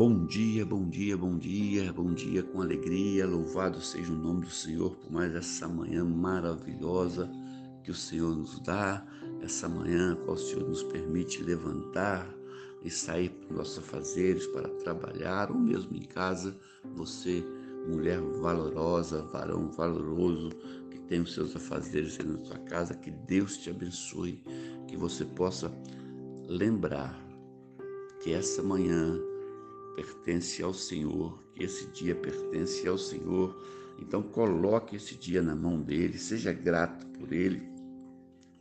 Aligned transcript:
Bom 0.00 0.24
dia, 0.24 0.64
bom 0.64 0.88
dia, 0.88 1.14
bom 1.14 1.36
dia, 1.36 1.92
bom 1.92 2.14
dia 2.14 2.42
com 2.42 2.62
alegria. 2.62 3.26
Louvado 3.26 3.82
seja 3.82 4.10
o 4.10 4.16
nome 4.16 4.46
do 4.46 4.50
Senhor 4.50 4.96
por 4.96 5.12
mais 5.12 5.34
essa 5.34 5.68
manhã 5.68 6.02
maravilhosa 6.02 7.30
que 7.84 7.90
o 7.90 7.94
Senhor 7.94 8.34
nos 8.34 8.58
dá, 8.60 9.06
essa 9.42 9.68
manhã 9.68 10.16
qual 10.24 10.36
o 10.36 10.38
Senhor 10.38 10.66
nos 10.66 10.82
permite 10.84 11.42
levantar 11.42 12.26
e 12.82 12.88
sair 12.88 13.28
para 13.28 13.50
os 13.50 13.56
nossos 13.58 13.78
afazeres, 13.80 14.46
para 14.46 14.70
trabalhar, 14.70 15.50
ou 15.50 15.58
mesmo 15.58 15.94
em 15.94 16.06
casa, 16.06 16.56
você, 16.94 17.44
mulher 17.86 18.22
valorosa, 18.40 19.20
varão 19.24 19.70
valoroso, 19.70 20.48
que 20.90 20.98
tem 21.00 21.20
os 21.20 21.34
seus 21.34 21.54
afazeres 21.54 22.16
na 22.16 22.38
sua 22.38 22.58
casa, 22.60 22.94
que 22.94 23.10
Deus 23.10 23.58
te 23.58 23.68
abençoe, 23.68 24.42
que 24.88 24.96
você 24.96 25.26
possa 25.26 25.70
lembrar 26.48 27.22
que 28.22 28.32
essa 28.32 28.62
manhã 28.62 29.20
pertence 29.94 30.62
ao 30.62 30.72
Senhor, 30.72 31.42
que 31.52 31.64
esse 31.64 31.86
dia 31.88 32.14
pertence 32.14 32.86
ao 32.86 32.98
Senhor. 32.98 33.56
Então 33.98 34.22
coloque 34.22 34.96
esse 34.96 35.14
dia 35.14 35.42
na 35.42 35.54
mão 35.54 35.80
dele, 35.80 36.18
seja 36.18 36.52
grato 36.52 37.06
por 37.06 37.32
ele. 37.32 37.62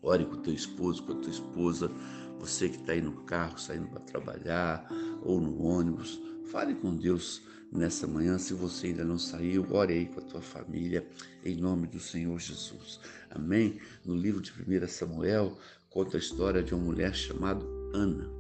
Ore 0.02 0.26
com 0.26 0.36
o 0.36 0.42
teu 0.42 0.54
esposo, 0.54 1.04
com 1.04 1.14
a 1.14 1.16
tua 1.16 1.32
esposa, 1.32 1.92
você 2.40 2.70
que 2.70 2.78
está 2.78 2.94
aí 2.94 3.02
no 3.02 3.24
carro, 3.24 3.60
saindo 3.60 3.88
para 3.88 4.00
trabalhar 4.00 4.88
ou 5.22 5.40
no 5.42 5.62
ônibus. 5.62 6.20
Fale 6.52 6.74
com 6.74 6.96
Deus 6.96 7.42
nessa 7.72 8.08
manhã. 8.08 8.38
Se 8.38 8.54
você 8.54 8.88
ainda 8.88 9.04
não 9.04 9.20
saiu, 9.20 9.66
ore 9.70 9.94
aí 9.94 10.06
com 10.06 10.20
a 10.20 10.24
tua 10.24 10.42
família, 10.42 11.08
em 11.44 11.56
nome 11.56 11.88
do 11.88 12.00
Senhor 12.00 12.40
Jesus. 12.40 13.00
Amém? 13.30 13.80
No 14.06 14.16
livro 14.16 14.42
de 14.42 14.52
1 14.52 14.88
Samuel, 14.88 15.58
conta 15.90 16.18
a 16.18 16.20
história 16.20 16.64
de 16.64 16.74
uma 16.74 16.84
mulher 16.84 17.14
chamada 17.14 17.66
Ana. 17.94 18.39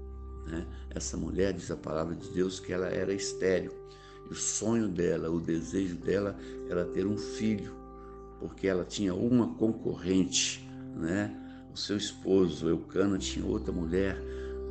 Né? 0.50 0.66
Essa 0.90 1.16
mulher, 1.16 1.54
diz 1.54 1.70
a 1.72 1.78
palavra 1.78 2.16
de 2.16 2.28
Deus, 2.30 2.60
que 2.60 2.74
ela 2.74 2.88
era 2.88 3.14
estéril. 3.14 3.72
E 4.30 4.34
o 4.34 4.36
sonho 4.36 4.88
dela, 4.88 5.30
o 5.30 5.40
desejo 5.40 5.96
dela 5.96 6.36
era 6.70 6.86
ter 6.86 7.06
um 7.06 7.18
filho, 7.18 7.74
porque 8.40 8.68
ela 8.68 8.84
tinha 8.84 9.14
uma 9.14 9.56
concorrente, 9.56 10.68
né? 10.96 11.36
O 11.74 11.78
seu 11.78 11.98
esposo, 11.98 12.68
Eucana, 12.68 13.18
tinha 13.18 13.46
outra 13.46 13.72
mulher 13.72 14.20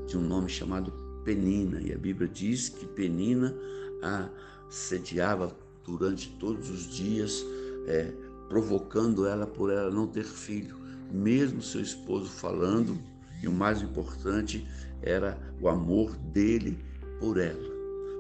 de 0.07 0.17
um 0.17 0.21
nome 0.21 0.49
chamado 0.49 0.93
Penina, 1.25 1.81
e 1.81 1.93
a 1.93 1.99
Bíblia 1.99 2.29
diz 2.29 2.69
que 2.69 2.87
Penina 2.87 3.55
a 4.03 4.29
sediava 4.69 5.57
durante 5.85 6.31
todos 6.39 6.71
os 6.71 6.89
dias, 6.89 7.45
é, 7.87 8.13
provocando 8.49 9.27
ela 9.27 9.47
por 9.47 9.71
ela 9.71 9.91
não 9.91 10.07
ter 10.07 10.25
filho, 10.25 10.77
mesmo 11.11 11.63
seu 11.63 11.81
esposo 11.81 12.31
falando, 12.31 12.99
e 13.43 13.49
o 13.49 13.53
mais 13.53 13.83
importante, 13.83 14.67
era 15.03 15.39
o 15.61 15.69
amor 15.69 16.17
dele 16.17 16.79
por 17.21 17.39
ela. 17.39 17.69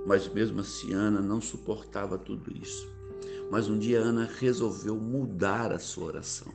Mas 0.06 0.28
mesmo 0.32 0.60
assim, 0.60 0.92
Ana 0.92 1.20
não 1.20 1.40
suportava 1.40 2.16
tudo 2.16 2.50
isso. 2.56 2.88
Mas 3.50 3.68
um 3.68 3.78
dia 3.78 4.00
Ana 4.00 4.28
resolveu 4.38 4.96
mudar 4.96 5.72
a 5.72 5.78
sua 5.78 6.06
oração, 6.06 6.52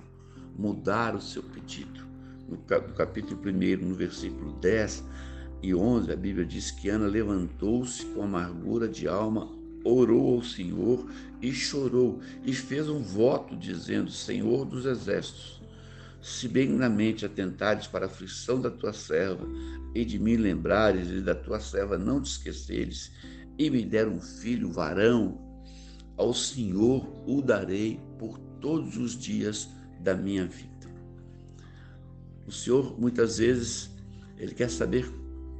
mudar 0.58 1.16
o 1.16 1.22
seu 1.22 1.42
pedido. 1.42 2.02
No 2.48 2.58
capítulo 2.58 3.40
1, 3.40 3.88
no 3.88 3.96
versículo 3.96 4.54
10 4.54 5.04
e 5.64 5.74
11, 5.74 6.12
a 6.12 6.16
Bíblia 6.16 6.46
diz 6.46 6.72
que 6.72 6.90
Ana 6.90 7.08
levantou-se 7.08 8.06
com 8.08 8.22
amargura 8.22 8.88
de 8.88 9.08
alma, 9.08 9.50
orou 9.84 10.36
ao 10.36 10.44
Senhor 10.44 11.10
e 11.42 11.52
chorou, 11.52 12.20
e 12.44 12.54
fez 12.54 12.90
um 12.90 13.02
voto 13.02 13.56
dizendo: 13.56 14.12
Senhor 14.12 14.66
dos 14.66 14.86
exércitos, 14.86 15.62
se 16.23 16.47
benignamente 16.47 17.25
atentares 17.25 17.85
para 17.85 18.06
a 18.06 18.07
aflição 18.07 18.59
da 18.59 18.72
tua 18.72 18.94
serva, 18.94 19.45
e 19.94 20.06
de 20.06 20.17
mim 20.17 20.38
lembrares, 20.38 21.09
e 21.09 21.19
da 21.19 21.35
tua 21.35 21.59
serva 21.59 21.97
não 21.97 22.22
te 22.22 22.28
esqueceres, 22.28 23.11
e 23.57 23.69
me 23.69 23.84
der 23.84 24.07
um 24.07 24.22
filho 24.22 24.72
varão, 24.72 25.38
ao 26.16 26.34
Senhor 26.34 27.06
o 27.28 27.41
darei 27.41 28.00
por 28.17 28.39
todos 28.61 28.95
os 28.95 29.17
dias 29.19 29.67
da 30.00 30.16
minha 30.16 30.47
vida. 30.47 30.89
O 32.47 32.51
Senhor, 32.51 32.97
muitas 32.97 33.38
vezes, 33.40 33.91
Ele 34.38 34.53
quer 34.53 34.69
saber 34.69 35.05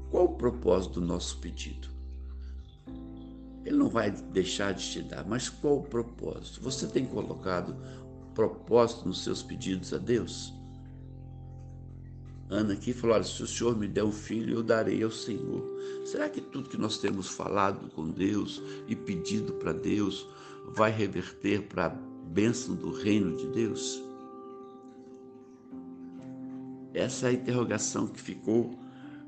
qual 0.10 0.26
o 0.26 0.38
propósito 0.38 1.02
do 1.02 1.06
nosso 1.06 1.40
pedido. 1.40 1.90
Ele 3.66 3.76
não 3.76 3.90
vai 3.90 4.12
deixar 4.12 4.74
de 4.74 4.90
te 4.90 5.02
dar, 5.02 5.26
mas 5.26 5.50
qual 5.50 5.80
o 5.80 5.84
propósito? 5.84 6.62
Você 6.62 6.88
tem 6.88 7.06
colocado 7.06 7.76
propósito 8.34 9.08
nos 9.08 9.24
seus 9.24 9.42
pedidos 9.42 9.94
a 9.94 9.98
Deus? 9.98 10.54
Ana 12.50 12.74
aqui 12.74 12.94
falou: 12.94 13.16
olha, 13.16 13.24
se 13.24 13.42
o 13.42 13.48
Senhor 13.48 13.76
me 13.76 13.88
der 13.88 14.04
um 14.04 14.12
filho, 14.12 14.56
eu 14.56 14.64
darei 14.64 15.02
ao 15.04 15.12
Senhor. 15.12 15.64
Será 16.06 16.30
que 16.30 16.40
tudo 16.40 16.70
que 16.70 16.78
nós 16.78 16.98
temos 16.98 17.30
falado 17.30 17.90
com 17.92 18.10
Deus 18.10 18.62
e 18.88 18.96
pedido 18.96 19.54
para 19.54 19.74
Deus 19.74 20.28
vai 20.68 20.92
reverter 20.92 21.64
para 21.64 21.88
a 21.88 21.90
bênção 21.90 22.76
do 22.76 22.92
reino 22.92 23.36
de 23.36 23.48
Deus? 23.48 24.04
Essa 26.94 27.28
é 27.28 27.30
a 27.32 27.34
interrogação 27.34 28.06
que 28.06 28.22
ficou 28.22 28.78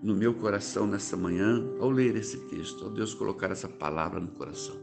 no 0.03 0.13
meu 0.13 0.35
coração 0.35 0.85
nessa 0.85 1.17
manhã 1.17 1.65
ao 1.79 1.89
ler 1.89 2.15
esse 2.15 2.37
texto, 2.41 2.83
ao 2.83 2.91
Deus 2.91 3.15
colocar 3.15 3.49
essa 3.49 3.67
palavra 3.67 4.19
no 4.19 4.27
coração. 4.27 4.75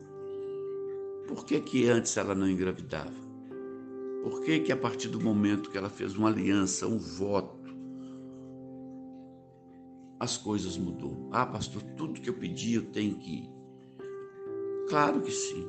Por 1.29 1.47
que 1.47 1.61
que 1.61 1.89
antes 1.89 2.17
ela 2.17 2.35
não 2.35 2.51
engravidava? 2.51 3.32
Por 4.23 4.41
que 4.43 4.61
que 4.61 4.73
a 4.73 4.77
partir 4.77 5.09
do 5.09 5.21
momento 5.21 5.71
que 5.71 5.77
ela 5.77 5.91
fez 5.91 6.17
uma 6.17 6.29
aliança, 6.29 6.87
um 6.87 6.99
voto, 6.99 7.75
as 10.21 10.37
coisas 10.37 10.79
mudou? 10.79 11.29
Ah, 11.33 11.45
pastor, 11.45 11.83
tudo 11.97 12.21
que 12.21 12.31
eu 12.31 12.35
pedi 12.35 12.75
eu 12.75 12.85
tenho 12.85 13.17
que 13.17 13.31
ir. 13.39 13.51
Claro 14.89 15.21
que 15.21 15.31
sim. 15.31 15.67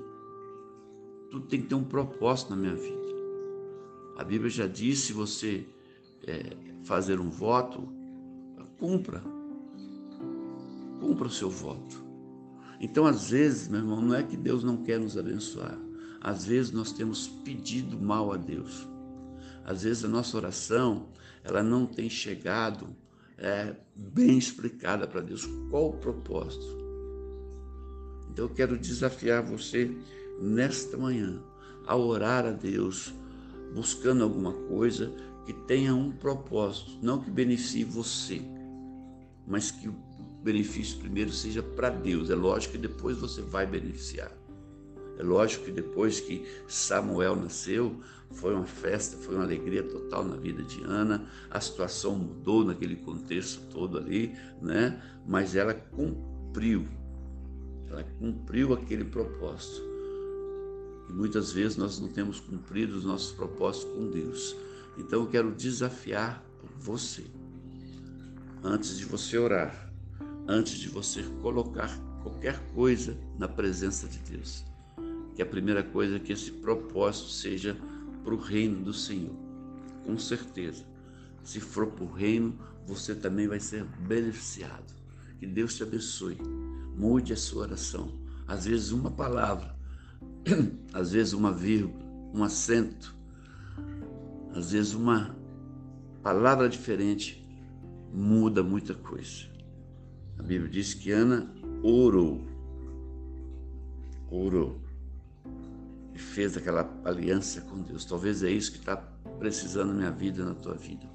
Tudo 1.32 1.48
tem 1.48 1.62
que 1.62 1.68
ter 1.68 1.76
um 1.76 1.84
propósito 1.84 2.52
na 2.52 2.56
minha 2.56 2.76
vida. 2.76 3.14
A 4.18 4.24
Bíblia 4.24 4.50
já 4.50 4.68
disse: 4.68 5.08
se 5.08 5.14
você 5.14 5.66
é, 6.28 6.56
fazer 6.84 7.20
um 7.20 7.30
voto, 7.30 7.92
cumpra. 8.78 9.24
Cumpra 11.00 11.28
o 11.28 11.32
seu 11.32 11.50
voto. 11.50 12.04
Então, 12.80 13.06
às 13.06 13.30
vezes, 13.30 13.70
meu 13.70 13.80
irmão, 13.80 14.02
não 14.02 14.14
é 14.14 14.22
que 14.22 14.36
Deus 14.36 14.64
não 14.64 14.78
quer 14.78 15.00
nos 15.00 15.18
abençoar. 15.18 15.80
Às 16.24 16.46
vezes 16.46 16.72
nós 16.72 16.94
temos 16.94 17.28
pedido 17.28 18.00
mal 18.00 18.32
a 18.32 18.38
Deus. 18.38 18.88
Às 19.66 19.84
vezes 19.84 20.06
a 20.06 20.08
nossa 20.08 20.38
oração, 20.38 21.10
ela 21.44 21.62
não 21.62 21.86
tem 21.86 22.10
chegado 22.10 22.96
é, 23.38 23.76
bem 23.94 24.38
explicada 24.38 25.06
para 25.06 25.20
Deus 25.20 25.46
qual 25.70 25.90
o 25.90 25.98
propósito. 25.98 26.82
Então 28.32 28.46
eu 28.46 28.50
quero 28.50 28.80
desafiar 28.80 29.44
você 29.44 29.92
nesta 30.40 30.98
manhã 30.98 31.44
a 31.86 31.98
orar 31.98 32.46
a 32.46 32.52
Deus, 32.52 33.14
buscando 33.76 34.24
alguma 34.24 34.54
coisa 34.54 35.14
que 35.46 35.52
tenha 35.52 35.94
um 35.94 36.10
propósito, 36.10 36.98
não 37.02 37.22
que 37.22 37.30
beneficie 37.30 37.84
você, 37.84 38.42
mas 39.46 39.72
que 39.72 39.90
o 39.90 39.96
benefício 40.42 41.00
primeiro 41.00 41.34
seja 41.34 41.62
para 41.62 41.90
Deus. 41.90 42.30
É 42.30 42.36
lógico 42.36 42.74
que 42.74 42.80
depois 42.80 43.18
você 43.18 43.42
vai 43.42 43.68
beneficiar. 43.68 44.32
É 45.18 45.24
lógico 45.24 45.66
que 45.66 45.72
depois 45.72 46.20
que 46.20 46.46
Samuel 46.68 47.36
nasceu, 47.36 48.02
foi 48.34 48.54
uma 48.54 48.66
festa, 48.66 49.16
foi 49.18 49.36
uma 49.36 49.44
alegria 49.44 49.84
total 49.84 50.26
na 50.26 50.36
vida 50.36 50.64
de 50.64 50.84
Ana. 50.84 51.26
A 51.50 51.62
situação 51.62 52.16
mudou 52.16 52.66
naquele 52.66 52.96
contexto 52.96 53.62
todo 53.72 53.98
ali, 53.98 54.36
né? 54.62 55.02
Mas 55.28 55.56
ela 55.56 55.74
cumpriu, 55.74 56.88
ela 57.90 58.04
cumpriu 58.20 58.74
aquele 58.74 59.06
propósito. 59.06 59.82
E 61.10 61.14
muitas 61.14 61.52
vezes 61.52 61.78
nós 61.78 62.00
não 62.00 62.08
temos 62.08 62.40
cumprido 62.40 62.98
os 62.98 63.04
nossos 63.04 63.32
propósitos 63.34 63.94
com 63.94 64.10
Deus. 64.10 64.56
Então 64.98 65.22
eu 65.22 65.28
quero 65.28 65.52
desafiar 65.52 66.44
você, 66.80 67.24
antes 68.64 68.98
de 68.98 69.06
você 69.06 69.38
orar, 69.38 69.94
antes 70.48 70.74
de 70.80 70.90
você 70.90 71.24
colocar 71.42 71.90
qualquer 72.24 72.60
coisa 72.74 73.18
na 73.38 73.48
presença 73.48 74.08
de 74.08 74.20
Deus 74.20 74.73
que 75.36 75.42
a 75.42 75.46
primeira 75.46 75.84
coisa 75.84 76.18
é 76.18 76.20
que 76.20 76.32
esse 76.32 76.52
propósito 76.52 77.30
seja 77.30 77.78
para 78.24 78.34
o 78.34 78.40
reino 78.40 78.84
do 78.84 78.94
Senhor. 78.94 79.36
Com 80.06 80.18
certeza. 80.18 80.86
Se 81.44 81.60
for 81.60 81.88
para 81.88 82.04
o 82.04 82.12
reino, 82.12 82.58
você 82.86 83.16
também 83.16 83.48
vai 83.48 83.60
ser 83.60 83.84
beneficiado. 83.84 84.94
Que 85.40 85.48
Deus 85.48 85.76
te 85.76 85.84
abençoe. 85.84 86.38
Mude 86.96 87.34
a 87.34 87.38
sua 87.38 87.64
oração. 87.64 88.12
Às 88.48 88.66
vezes 88.66 88.92
uma 88.92 89.10
palavra, 89.10 89.76
às 90.94 91.12
vezes 91.12 91.34
uma 91.34 91.52
vírgula, 91.52 92.04
um 92.34 92.44
acento, 92.44 93.16
às 94.54 94.72
vezes 94.72 94.94
uma 94.94 95.36
palavra 96.22 96.70
diferente 96.70 97.44
muda 98.14 98.62
muita 98.62 98.94
coisa. 98.94 99.52
A 100.38 100.44
Bíblia 100.44 100.70
diz 100.70 100.94
que 100.94 101.12
Ana 101.12 101.52
orou. 101.82 102.46
Orou 104.30 104.83
fez 106.34 106.58
aquela 106.58 106.90
aliança 107.06 107.62
com 107.62 107.82
Deus. 107.82 108.06
Talvez 108.06 108.42
é 108.42 108.50
isso 108.50 108.72
que 108.72 108.80
está 108.80 108.98
precisando 109.38 109.90
na 109.90 109.94
minha 109.94 110.12
vida, 110.12 110.42
e 110.42 110.46
na 110.46 110.56
tua 110.56 110.74
vida. 110.74 111.08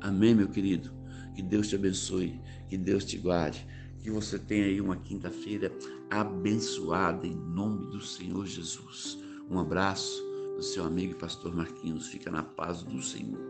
Amém, 0.00 0.34
meu 0.34 0.48
querido? 0.48 0.92
Que 1.34 1.42
Deus 1.42 1.68
te 1.68 1.74
abençoe, 1.74 2.40
que 2.68 2.78
Deus 2.78 3.04
te 3.04 3.18
guarde, 3.18 3.66
que 4.00 4.10
você 4.10 4.38
tenha 4.38 4.66
aí 4.66 4.80
uma 4.80 4.96
quinta-feira 4.96 5.72
abençoada 6.08 7.26
em 7.26 7.34
nome 7.34 7.90
do 7.90 8.00
Senhor 8.00 8.46
Jesus. 8.46 9.18
Um 9.50 9.58
abraço 9.58 10.22
do 10.56 10.62
seu 10.62 10.84
amigo 10.84 11.12
e 11.12 11.16
pastor 11.16 11.54
Marquinhos. 11.54 12.06
Fica 12.06 12.30
na 12.30 12.42
paz 12.42 12.82
do 12.82 13.02
Senhor. 13.02 13.49